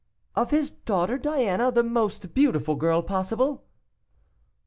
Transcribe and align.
"Of 0.35 0.49
his 0.49 0.71
daughter, 0.71 1.19
Diana, 1.19 1.71
the 1.71 1.83
most 1.83 2.33
beautiful 2.33 2.73
girl 2.73 3.03
possible?" 3.03 3.65